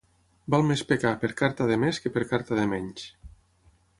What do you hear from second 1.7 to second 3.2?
de més que per carta de menys.